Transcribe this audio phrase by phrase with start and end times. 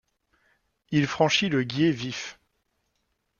[0.89, 2.39] Il franchit le Guiers Vif.